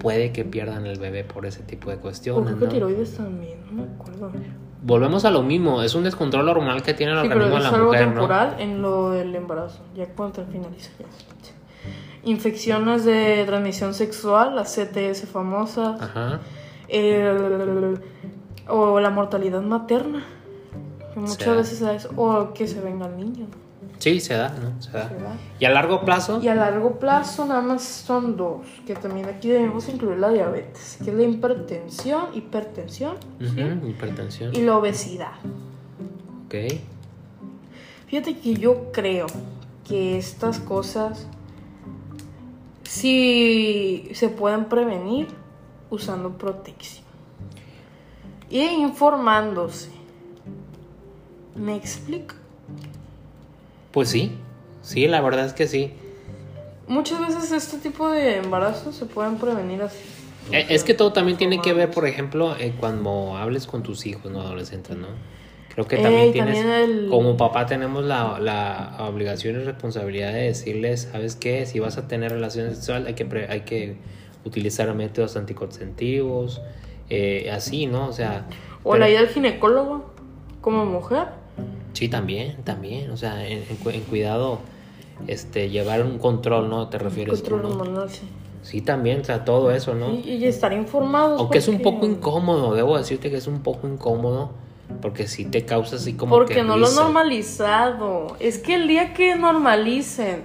[0.00, 2.70] puede que pierdan el bebé por ese tipo de cuestiones, creo que ¿no?
[2.72, 4.32] tiroides también, no me acuerdo.
[4.82, 7.64] Volvemos a lo mismo, es un descontrol hormonal que tiene el Sí, pero organismo de
[7.64, 8.12] es la algo mujer, ¿no?
[8.14, 9.82] temporal en lo del embarazo.
[9.94, 11.06] Ya cuando finaliza ya.
[12.24, 16.40] Infecciones de transmisión sexual, la CTS famosa, Ajá.
[16.88, 18.00] el-
[18.68, 20.24] o la mortalidad materna,
[21.16, 23.46] muchas Se veces da eso, o que se venga el niño.
[23.98, 24.82] Sí, se da, ¿no?
[24.82, 25.08] Se da.
[25.08, 25.36] Se da.
[25.60, 29.48] Y a largo plazo, Y a largo plazo nada más son dos, que también aquí
[29.48, 33.16] debemos incluir la diabetes, que es la hipertensión, hipertensión
[33.86, 34.54] hipertensión.
[34.54, 35.32] y la obesidad.
[36.46, 36.54] Ok.
[38.06, 39.26] Fíjate que yo creo
[39.88, 41.26] que estas cosas
[42.82, 45.28] sí se pueden prevenir
[45.90, 47.04] usando protección
[48.50, 49.90] y informándose.
[51.56, 52.34] ¿Me explico?
[53.92, 54.32] Pues sí,
[54.82, 55.92] sí, la verdad es que sí.
[56.88, 59.98] Muchas veces este tipo de embarazos se pueden prevenir así.
[60.50, 64.06] Eh, Es que todo también tiene que ver, por ejemplo, eh, cuando hables con tus
[64.06, 65.06] hijos, no adolescentes, ¿no?
[65.74, 70.32] Creo que también Ey, tienes, también el- como papá tenemos la, la obligación y responsabilidad
[70.32, 71.64] de decirles, ¿sabes qué?
[71.64, 73.96] Si vas a tener relaciones sexuales hay que, pre- hay que
[74.44, 76.60] utilizar métodos anticonceptivos,
[77.08, 78.08] eh, así, ¿no?
[78.08, 78.46] O sea...
[78.82, 80.10] O pero- la ida al ginecólogo
[80.60, 81.28] como mujer.
[81.92, 84.60] Sí, también, también, o sea, en, en cu- en cuidado,
[85.26, 86.88] este, llevar un control, ¿no?
[86.88, 87.80] Te refieres tú, Control ¿no?
[87.82, 88.22] hormonal, sí.
[88.62, 90.10] Sí, también, o sea, todo eso, ¿no?
[90.10, 91.38] Y, y estar informados.
[91.40, 94.52] Aunque es un porque- poco incómodo, debo decirte que es un poco incómodo,
[95.00, 98.36] porque sí te causa así como Porque que no lo han normalizado.
[98.40, 100.44] Es que el día que normalicen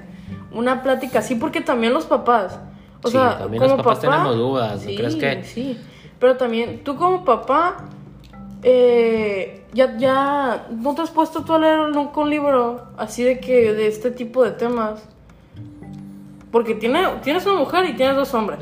[0.51, 2.59] una plática así, porque también los papás.
[3.03, 5.43] O Sí, sea, también como los papás papá, tenemos dudas, ¿no sí, crees que?
[5.43, 5.77] Sí,
[6.19, 7.85] pero también tú como papá,
[8.63, 13.39] eh, ya, ya, ¿no te has puesto tú a leer nunca un libro así de
[13.39, 15.03] que, de este tipo de temas?
[16.51, 18.59] Porque tiene, tienes una mujer y tienes dos hombres.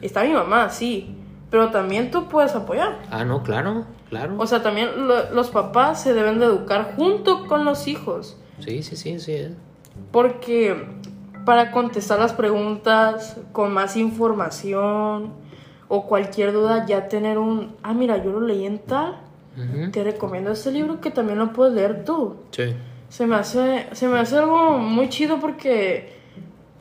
[0.00, 1.14] Está mi mamá, sí,
[1.50, 2.98] pero también tú puedes apoyar.
[3.10, 4.34] Ah, no, claro, claro.
[4.38, 8.36] O sea, también lo- los papás se deben de educar junto con los hijos.
[8.60, 9.48] sí, sí, sí, sí.
[10.12, 10.86] Porque
[11.44, 15.32] para contestar las preguntas con más información
[15.88, 19.20] o cualquier duda, ya tener un, ah, mira, yo lo leí en tal,
[19.92, 22.36] Te recomiendo este libro que también lo puedes leer tú.
[22.50, 22.74] Sí.
[23.08, 26.12] Se me hace, se me hace algo muy chido porque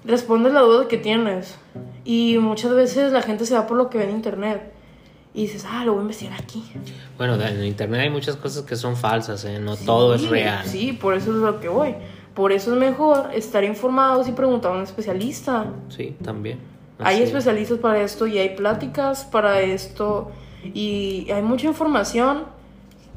[0.03, 1.57] respondes la duda que tienes.
[2.03, 4.73] Y muchas veces la gente se va por lo que ve en internet.
[5.33, 6.63] Y dices, ah, lo voy a investigar aquí.
[7.17, 9.59] Bueno, en internet hay muchas cosas que son falsas, ¿eh?
[9.59, 10.65] No todo es Sí, real.
[10.65, 11.95] Sí, por eso es lo que voy.
[12.33, 15.65] Por eso es mejor estar informados y preguntar a un especialista.
[15.89, 16.59] Sí, también.
[16.99, 17.29] Hay Así es.
[17.29, 20.31] especialistas para esto y hay pláticas para esto.
[20.73, 22.43] Y hay mucha información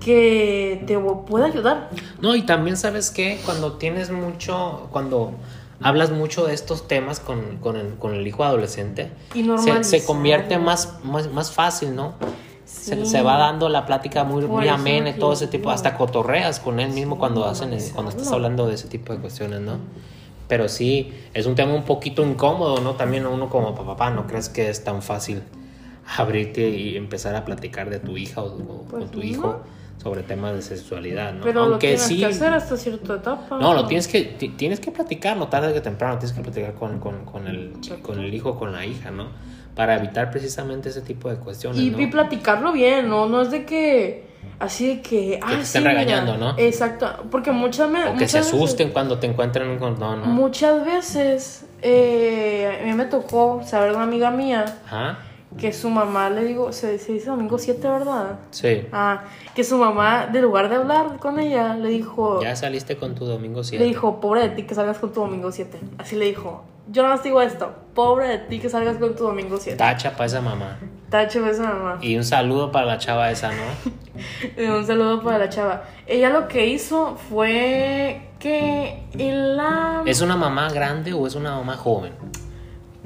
[0.01, 1.91] que te puede ayudar.
[2.21, 5.33] No, y también sabes que cuando tienes mucho, cuando
[5.81, 9.45] hablas mucho de estos temas con, con, el, con el hijo adolescente, Y
[9.83, 12.15] se, convierte más, más, más fácil, ¿no?
[12.65, 13.07] Se, Sí.
[13.07, 16.61] se va dando la plática muy, Por muy amena y todo ese tipo, hasta cotorreas
[16.61, 19.79] con él mismo cuando hacen, el- cuando estás hablando de ese tipo de cuestiones, ¿no?
[20.49, 22.95] Pero sí, es un tema un poquito incómodo, ¿no?
[22.95, 25.43] También uno como papá, ¿no crees que es tan fácil
[26.17, 29.25] abrirte y empezar a platicar de tu hija o, o Pues con tu no.
[29.25, 29.61] hijo
[30.03, 31.43] sobre temas de sexualidad, ¿no?
[31.45, 33.59] Pero lo Aunque tienes sí, que hacer hasta cierta etapa.
[33.59, 36.75] no, lo tienes que, ti- tienes que platicar, no tarde que temprano, tienes que platicar
[36.75, 39.27] con, con, con el, con el hijo, con la hija, ¿no?
[39.75, 42.01] Para evitar precisamente ese tipo de cuestiones, Y, ¿no?
[42.01, 43.27] y platicarlo bien, ¿no?
[43.29, 44.27] No es de que.
[44.61, 45.39] Así de que.
[45.43, 45.91] ah, te sí, mira.
[45.93, 46.55] regañando, ¿no?
[46.59, 47.09] Exacto.
[47.31, 48.11] Porque muchas veces.
[48.13, 49.99] O que se asusten cuando te encuentren con...
[50.01, 50.27] No, no.
[50.27, 51.65] Muchas veces.
[51.83, 55.19] eh, a mí me tocó saber de una amiga mía Ajá,
[55.57, 56.73] que su mamá le digo.
[56.73, 58.39] Se, se dice domingo 7, ¿verdad?
[58.51, 58.87] sí.
[58.93, 62.41] Ah, que su mamá, de lugar de hablar con ella, le dijo.
[62.43, 63.83] Ya saliste con tu domingo 7.
[63.83, 65.79] Le dijo, pobre de ti que salgas con tu domingo 7.
[65.99, 66.65] Así le dijo.
[66.91, 67.73] Yo nada más digo esto.
[67.95, 69.77] Pobre de ti que salgas con tu domingo 7.
[69.77, 70.79] Tacha para esa mamá.
[71.11, 71.99] Tacho esa mamá.
[72.01, 73.99] Y un saludo para la chava esa, ¿no?
[74.77, 75.85] Un saludo para la chava.
[76.07, 80.03] Ella lo que hizo fue que la...
[80.05, 82.13] ¿Es una mamá grande o es una mamá joven?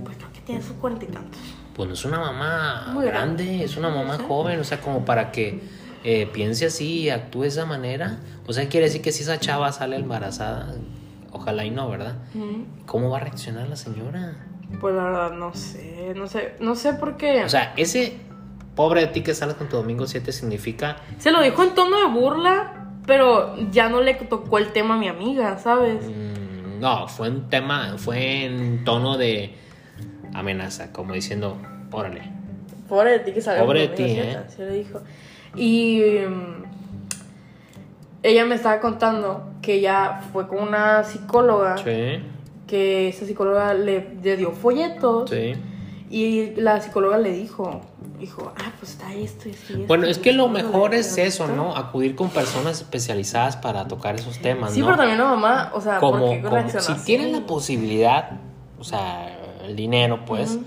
[0.02, 1.40] Pues creo que tiene sus cuarenta y tantos.
[1.74, 3.64] Pues no es una mamá Muy grande, grande.
[3.64, 4.24] es una mamá Sí.
[4.28, 5.60] joven, o sea, como para que
[6.04, 8.18] eh, piense así y actúe de esa manera.
[8.46, 10.74] O sea, quiere decir que si esa chava sale embarazada,
[11.30, 12.16] ojalá y no, ¿verdad?
[12.86, 14.34] ¿Cómo va a reaccionar la señora?
[14.80, 17.44] Pues la verdad no sé, no sé, no sé por qué.
[17.44, 18.16] O sea, ese
[18.74, 22.00] pobre de ti que sales con tu domingo 7 significa Se lo dijo en tono
[22.00, 26.04] de burla, pero ya no le tocó el tema a mi amiga, ¿sabes?
[26.04, 29.54] Mm, No, fue un tema, fue en tono de
[30.34, 31.56] amenaza, como diciendo,
[31.90, 32.22] órale.
[32.88, 34.38] Pobre de ti que salga Pobre de ti, ¿eh?
[34.46, 35.00] Así le dijo.
[35.56, 36.64] Y mm,
[38.22, 41.76] ella me estaba contando que ella fue con una psicóloga.
[41.78, 42.22] Sí,
[42.66, 45.52] que esa psicóloga le, le dio folletos sí.
[46.08, 47.82] y la psicóloga le dijo,
[48.18, 49.84] dijo, ah, pues está esto y así.
[49.86, 51.56] Bueno, esto, es que lo esto, mejor es eso, gustó".
[51.56, 51.76] ¿no?
[51.76, 54.86] Acudir con personas especializadas para tocar esos temas, Sí, ¿no?
[54.86, 57.04] pero también la mamá, o sea, ¿por como, qué como- si así?
[57.04, 58.30] tienes la posibilidad,
[58.78, 60.58] o sea, el dinero, pues,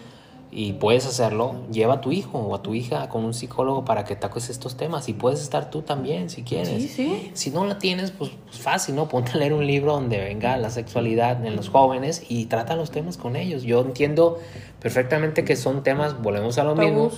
[0.51, 4.05] y puedes hacerlo, lleva a tu hijo o a tu hija con un psicólogo para
[4.05, 6.81] que toques estos temas y puedes estar tú también si quieres.
[6.81, 7.31] Sí, sí.
[7.33, 9.09] Si no la tienes, pues, pues fácil, ¿no?
[9.09, 12.89] Ponte a leer un libro donde venga la sexualidad en los jóvenes y trata los
[12.89, 13.63] temas con ellos.
[13.63, 14.39] Yo entiendo
[14.79, 17.11] perfectamente que son temas, volvemos a lo mismo,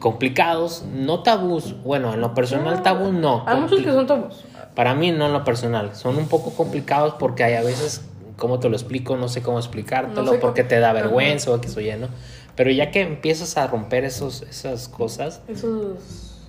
[0.00, 1.76] complicados, no tabús.
[1.84, 3.44] Bueno, en lo personal tabú no.
[3.46, 4.44] Hay muchos que son tabús.
[4.74, 8.04] para mí no en lo personal, son un poco complicados porque hay a veces,
[8.40, 9.16] ¿cómo te lo explico?
[9.16, 11.00] No sé cómo explicártelo, No sé porque cómo- te da Ajá.
[11.02, 12.08] vergüenza o que soy ¿no?
[12.56, 15.98] Pero ya que empiezas a romper esos, esas cosas, Esos...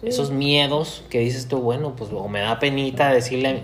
[0.02, 0.08] sí.
[0.08, 3.62] esos miedos que dices tú, bueno, pues o me da penita decirle,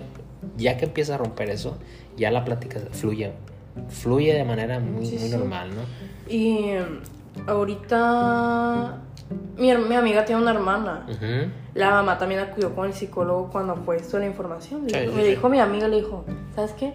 [0.56, 1.76] ya que empiezas a romper eso,
[2.16, 3.32] ya la plática fluye,
[3.88, 5.36] fluye de manera muy, Sí, muy sí.
[5.36, 5.82] normal, ¿no?
[6.32, 8.98] Y mm, ahorita
[9.56, 11.06] mi, mi amiga tiene una hermana.
[11.74, 14.86] La mamá también acudió con el psicólogo cuando fue esto de la información.
[14.86, 15.30] Le Sí, dijo- sí, me sí.
[15.30, 16.94] dijo mi amiga, le dijo, ¿sabes qué?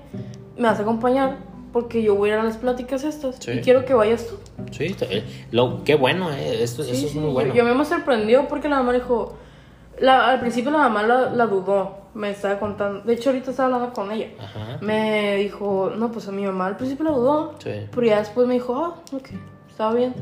[0.57, 1.37] Me vas a acompañar
[1.71, 3.51] porque yo voy a ir a las pláticas estas Sí.
[3.51, 4.35] y quiero que vayas tú.
[4.71, 7.53] Sí, eh, lo, qué bueno, eh, esto, Sí, eso es muy bueno.
[7.53, 9.35] Yo, me sorprendió porque la mamá dijo,
[9.99, 13.73] la- al principio la mamá la, la dudó, me estaba contando, de hecho ahorita estaba
[13.73, 14.27] hablando con ella.
[14.39, 14.77] Ajá.
[14.81, 18.53] Me dijo, no, pues a mi mamá al principio la dudó, pero ya después me
[18.53, 19.29] dijo, ah, ok,
[19.67, 20.13] estaba bien.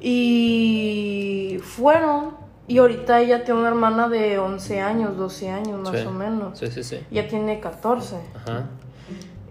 [0.00, 6.10] Y fueron, y ahorita ella tiene una hermana de 11 años, 12 años más o
[6.10, 6.58] menos.
[6.58, 6.98] Sí, sí, sí.
[7.10, 8.16] Ella tiene 14.
[8.34, 8.66] Ajá.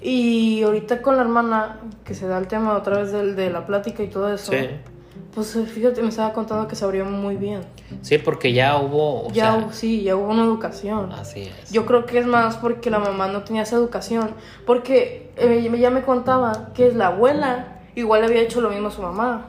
[0.01, 3.65] Y ahorita con la hermana, que se da el tema otra vez del, de la
[3.65, 4.69] plática y todo eso, Sí.
[5.33, 7.61] pues eh, fíjate, me estaba contando que se abrió muy bien.
[8.01, 11.11] Sí, porque ya hubo, o ya sea, sí, ya hubo una educación.
[11.13, 11.71] así es.
[11.71, 14.31] Yo creo que es más porque la mamá no tenía esa educación.
[14.65, 18.91] Porque eh, ella me contaba que la abuela igual le había hecho lo mismo a
[18.91, 19.47] su mamá.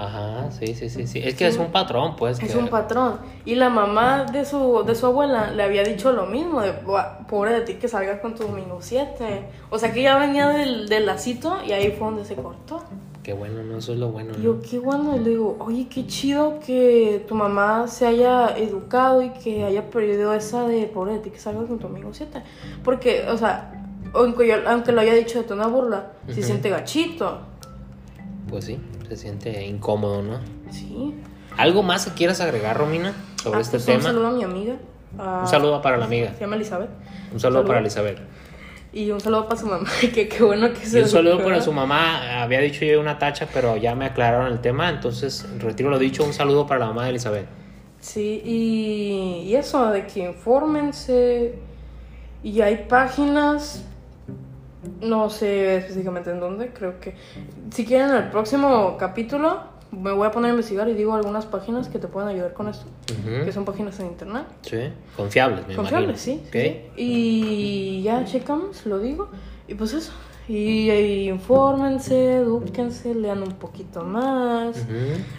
[0.00, 1.18] Ajá, sí, sí, sí, sí.
[1.24, 2.40] Es que es un patrón, pues.
[2.40, 3.18] Es que- un patrón.
[3.44, 7.26] Y la mamá de su, de su abuela le había dicho lo mismo, de "Buah,
[7.26, 9.42] pobre de ti que salgas con tu domingo 7.
[9.70, 12.84] O sea que ya venía del, del lacito y ahí fue donde se cortó.
[13.24, 13.76] Qué bueno, ¿no?
[13.78, 14.38] Eso es lo bueno, ¿no?
[14.42, 19.20] yo, qué bueno, y le digo, oye, qué chido que tu mamá se haya educado
[19.22, 22.40] y que haya perdido esa de pobre de ti que salgas con tu amigo 7.
[22.84, 23.72] Porque, o sea,
[24.14, 26.42] aunque, yo- aunque lo haya dicho de de burla, se Ujú.
[26.42, 27.40] siente gachito.
[28.48, 30.38] Pues sí, se siente incómodo, ¿no?
[30.70, 31.14] Sí.
[31.56, 33.98] ¿Algo más que quieras agregar, Romina, sobre Ah, este pues, tema?
[33.98, 34.76] Un saludo a mi amiga.
[35.16, 36.32] Un saludo para la amiga.
[36.34, 36.90] Se llama Elizabeth.
[37.32, 37.64] Un saludo saludo.
[37.66, 38.18] para Elizabeth.
[38.92, 41.60] Y un saludo para su mamá, que qué bueno que Y se un saludo para
[41.60, 42.42] su mamá.
[42.42, 46.24] Había dicho yo una tacha, pero ya me aclararon el tema, entonces retiro lo dicho.
[46.24, 47.46] Un saludo para la mamá de Elizabeth.
[48.00, 51.58] Sí, y, y eso, de que infórmense.
[52.42, 53.84] Y hay páginas,
[55.00, 57.14] no sé específicamente en dónde, creo que.
[57.72, 61.46] Si quieren, en el próximo capítulo me voy a poner a investigar y digo algunas
[61.46, 62.84] páginas que te pueden ayudar con esto,
[63.44, 64.44] que son páginas en internet.
[64.62, 64.76] Sí,
[65.16, 66.32] confiables, me Confiables, sí.
[66.32, 66.50] imagino.
[66.52, 66.92] sí, Ok.
[66.96, 67.02] sí.
[67.02, 69.28] Y ya checamos, lo digo.
[69.66, 70.12] Y pues eso.
[70.48, 74.86] Y, y infórmense, edúquense, lean un poquito más.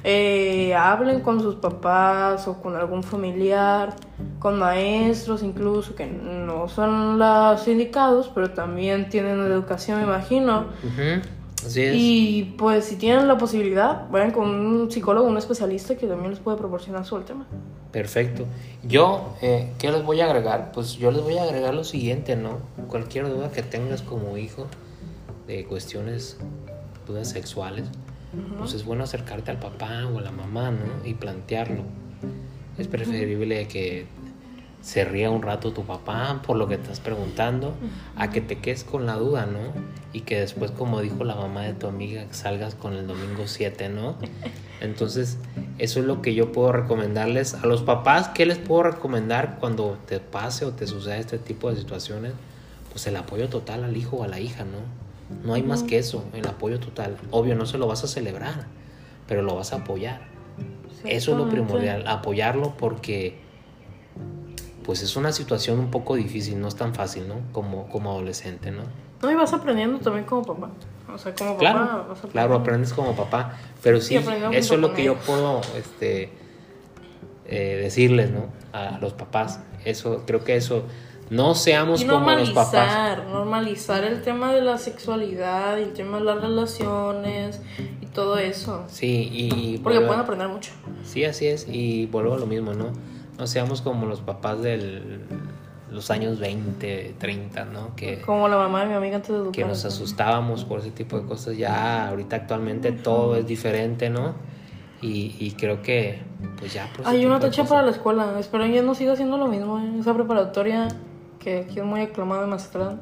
[0.03, 3.95] Eh, hablen con sus papás o con algún familiar,
[4.37, 10.65] con maestros incluso, que no son los indicados, pero también tienen educación, me imagino.
[11.65, 11.95] Así es.
[11.97, 16.39] Y pues si tienen la posibilidad, vayan con un psicólogo, un especialista que también les
[16.39, 17.47] puede proporcionar sobre el tema.
[17.91, 18.45] Perfecto.
[18.83, 20.71] Yo, eh, ¿qué les voy a agregar?
[20.71, 22.59] Pues yo les voy a agregar lo siguiente, ¿no?
[22.87, 24.67] Cualquier duda que tengas como hijo
[25.49, 26.37] de cuestiones,
[27.07, 27.85] dudas sexuales,
[28.59, 31.05] pues es bueno acercarte al papá o a la mamá, ¿no?
[31.05, 31.83] Y plantearlo.
[32.77, 34.05] Es preferible que
[34.81, 37.73] se ría un rato tu papá por lo que estás preguntando,
[38.15, 39.59] a que te quedes con la duda, ¿no?
[40.13, 43.89] Y que después, como dijo la mamá de tu amiga, salgas con el domingo 7,
[43.89, 44.15] ¿no?
[44.81, 45.39] Entonces,
[45.79, 48.29] eso es lo que yo puedo recomendarles a los papás.
[48.29, 52.33] ¿Qué les puedo recomendar cuando te pase o te suceda este tipo de situaciones?
[52.91, 54.98] Pues el apoyo total al hijo o a la hija, ¿no?
[55.43, 57.17] No hay más que eso, el apoyo total.
[57.31, 58.65] Obvio, no se lo vas a celebrar,
[59.27, 60.21] pero lo vas a apoyar.
[61.05, 63.39] Eso es lo primordial, apoyarlo porque
[64.83, 67.35] pues es una situación un poco difícil, no es tan fácil, ¿no?
[67.51, 68.81] Como, como adolescente, ¿no?
[69.21, 70.71] No, y vas aprendiendo también como papá.
[71.13, 74.93] O sea, como papá Claro, vas claro, aprendes como papá, pero sí, eso es lo
[74.93, 76.31] que yo puedo este,
[77.45, 78.47] eh, decirles, ¿no?
[78.73, 80.83] A los papás, eso, creo que eso,
[81.29, 82.73] no seamos Y como los papás.
[82.73, 87.61] normalizar, normalizar el tema de la sexualidad y el tema de las relaciones
[88.01, 88.83] y todo eso.
[88.87, 89.77] Sí, y...
[89.79, 90.71] Porque pueden aprender mucho.
[91.03, 92.91] Sí, así es, y vuelvo a lo mismo, ¿no?
[93.37, 95.19] No seamos como los papás de
[95.91, 97.95] los años 20, 30, ¿no?
[97.95, 99.53] Que, Como la mamá de mi amiga antes de educar.
[99.53, 101.57] que nos asustábamos por ese tipo de cosas.
[101.57, 104.35] Ya ahorita actualmente todo es diferente, ¿no?
[105.01, 106.19] Y, y creo que
[106.59, 106.89] pues ya...
[107.05, 108.37] Hay una tacha para la escuela.
[108.39, 109.79] Espero ya no siga haciendo lo mismo.
[109.79, 109.99] ¿eh?
[109.99, 110.89] Esa preparatoria
[111.39, 113.01] que aquí es muy aclamada en Mazatlán.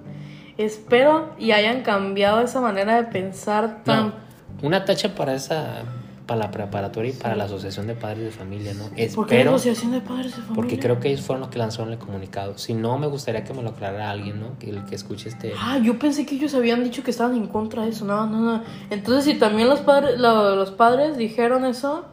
[0.57, 4.07] Espero y hayan cambiado esa manera de pensar tan...
[4.07, 4.13] No,
[4.61, 5.83] una tacha para esa...
[6.25, 8.83] Para la preparatoria y para la Asociación de Padres de Familia, ¿no?
[8.83, 9.49] ¿Por qué la Espero...
[9.51, 10.55] asociación de padres de familia?
[10.55, 12.57] Porque creo que ellos fueron los que lanzaron el comunicado.
[12.57, 14.59] Si no, me gustaría que me lo aclarara alguien, ¿no?
[14.59, 15.53] Que el que escuche este...
[15.57, 18.03] Ah, yo pensé que ellos habían dicho que estaban en contra de eso.
[18.03, 18.61] No, no, no.
[18.89, 22.03] Entonces, si también los padres, lo- los padres dijeron eso,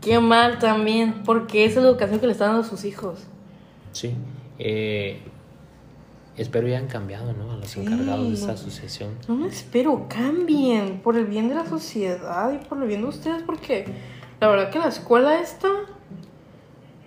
[0.00, 1.22] qué mal también.
[1.24, 3.20] Porque esa es la educación que le están dando a sus hijos.
[3.92, 4.16] Sí.
[4.58, 5.22] Eh,
[6.42, 7.52] espero ya han cambiado, ¿no?
[7.52, 7.80] A los Sí.
[7.80, 9.10] encargados de esa asociación.
[9.28, 11.00] No me espero, cambien.
[11.00, 13.42] Por el bien de la sociedad y por el bien de ustedes.
[13.42, 13.86] Porque
[14.40, 15.68] la verdad que la escuela esta.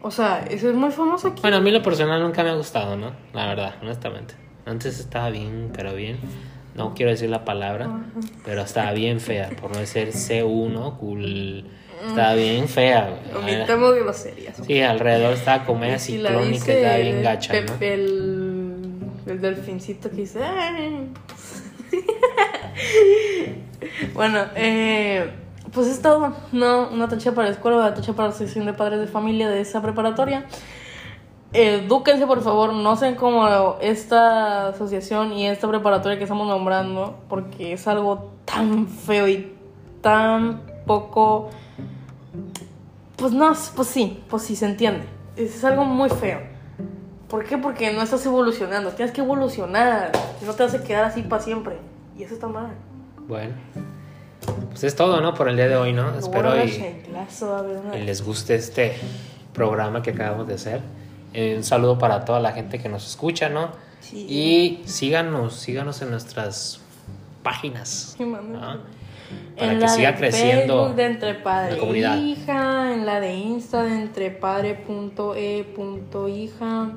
[0.01, 1.41] O sea, eso es muy famoso aquí.
[1.41, 3.11] Bueno, a mí lo personal nunca me ha gustado, ¿no?
[3.33, 4.35] La verdad, honestamente.
[4.65, 6.17] Antes estaba bien, pero bien.
[6.75, 7.87] No quiero decir la palabra,
[8.43, 11.65] pero estaba bien fea, por no decir C1, cool.
[12.07, 13.17] Estaba bien fea.
[13.37, 14.57] Omitamos groserías.
[14.65, 17.65] Sí, alrededor estaba comedia Y ciclónica, dice estaba bien gacha, ¿no?
[17.73, 18.32] Pepe, el
[19.43, 20.39] delfincito que dice.
[24.13, 25.31] Bueno, eh,
[25.73, 26.33] pues es todo.
[26.51, 29.49] No, una tacha para la escuela, una tacha para la sección de padres de familia
[29.49, 30.45] de esa preparatoria.
[31.53, 37.73] Edúquense, por favor, no sean como esta asociación y esta preparatoria que estamos nombrando, porque
[37.73, 39.53] es algo tan feo y
[40.01, 41.49] tan poco.
[43.15, 45.05] Pues no, pues sí, pues sí, se entiende.
[45.35, 46.52] Es algo muy feo.
[47.33, 47.57] ¿Por qué?
[47.57, 48.91] Porque no estás evolucionando.
[48.91, 50.11] Tienes que evolucionar.
[50.45, 51.77] No te vas a quedar así para siempre.
[52.15, 52.75] Y eso está mal.
[53.27, 53.55] Bueno,
[54.69, 55.33] pues es todo, ¿no?
[55.33, 56.15] Por el día de hoy, ¿no?
[56.15, 58.93] Espero Guarda y, y les guste este
[59.51, 60.81] programa que acabamos de hacer.
[61.33, 63.71] Eh, un saludo para toda la gente que nos escucha, ¿no?
[63.99, 64.27] Sí.
[64.29, 66.81] Y síganos, síganos en nuestras
[67.41, 68.13] páginas.
[68.15, 68.25] Sí.
[68.25, 68.77] ¿no?
[69.57, 72.17] Para en que la siga de creciendo Facebook de entre padre la e comunidad.
[72.17, 74.31] hija, en la de Insta de entre
[75.63, 76.91] padre.e.hija,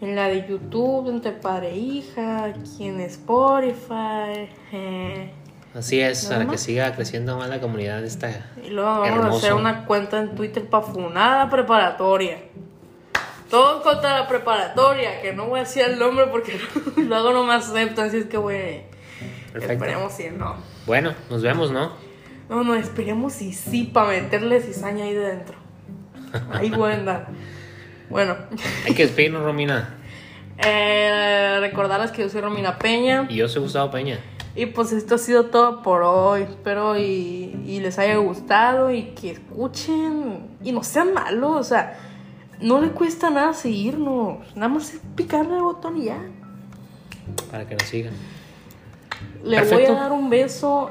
[0.00, 4.48] en la de YouTube de entre padre e hija, aquí en Spotify.
[4.72, 5.30] eh,
[5.74, 8.30] Así es, para que siga creciendo más la comunidad de esta.
[8.64, 9.36] Y luego vamos a Hermoso.
[9.38, 12.38] hacer una cuenta en Twitter para funar la preparatoria.
[13.50, 16.60] Todo contra la preparatoria, que no voy a decir el nombre porque
[16.96, 18.82] luego no me aceptan, así es que güey.
[19.54, 20.56] Esperemos si no.
[20.86, 21.92] Bueno, nos vemos, ¿no?
[22.48, 25.56] No, no, esperemos si sí para meterle cizaña ahí de dentro.
[26.52, 27.26] Ahí voy a andar.
[28.10, 28.36] Bueno,
[28.84, 29.94] Hay que despedirnos, Romina.
[30.58, 33.26] eh, recordarles que yo soy Romina Peña.
[33.30, 34.18] Y yo soy Gustavo Peña.
[34.56, 36.42] Y pues esto ha sido todo por hoy.
[36.42, 41.56] Espero y, y les haya gustado y que escuchen y no sean malos.
[41.56, 41.98] O sea,
[42.60, 44.38] no le cuesta nada seguirnos.
[44.54, 46.18] Nada más es picarle el botón y ya.
[47.50, 48.12] Para que nos sigan.
[49.44, 50.90] Le voy a dar un beso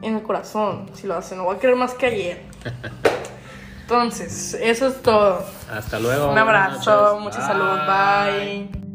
[0.00, 1.38] en el corazón si lo hacen.
[1.38, 2.42] No voy a querer más que ayer.
[3.82, 5.44] Entonces, eso es todo.
[5.70, 6.30] Hasta luego.
[6.30, 7.78] Un abrazo, mucha salud.
[7.86, 8.87] Bye.